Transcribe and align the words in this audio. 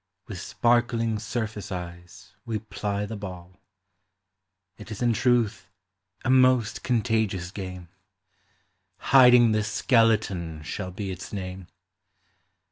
With 0.25 0.41
sparkling 0.41 1.19
surface 1.19 1.71
eyes 1.71 2.33
Ave 2.47 2.57
ply 2.71 3.05
the 3.05 3.15
ball 3.15 3.51
r 3.53 3.59
It 4.79 4.89
is 4.89 5.03
in 5.03 5.13
truth 5.13 5.67
a 6.25 6.29
most 6.31 6.81
contagious 6.81 7.51
game; 7.51 7.87
Hiding 8.97 9.51
the 9.51 9.63
Skeleton 9.63 10.63
shall 10.63 10.89
be 10.89 11.11
its 11.11 11.31
name. 11.31 11.67